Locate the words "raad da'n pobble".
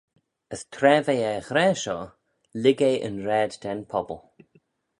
3.27-4.19